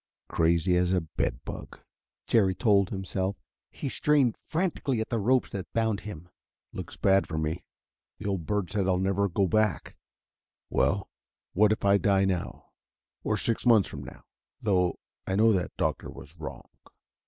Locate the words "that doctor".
15.53-16.09